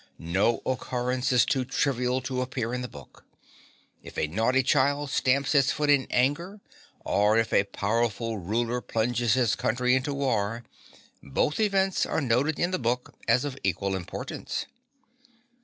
[0.17, 3.23] No occurrence is too trivial to appear in the book.
[4.01, 6.59] If a naughty child stamps its foot in anger,
[7.05, 10.63] or if a powerful ruler plunges his country into war,
[11.21, 14.65] both events are noted in the book, as of equal importance.